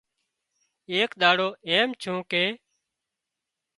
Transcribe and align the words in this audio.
ايڪ 0.91 1.11
ۮاڙو 1.21 1.47
ايم 1.69 1.89
ڇُون 2.01 2.17
ڪي 2.31 2.45